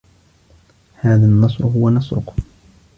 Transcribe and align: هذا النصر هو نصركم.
هذا 0.97 1.25
النصر 1.25 1.65
هو 1.65 1.89
نصركم. 1.89 2.35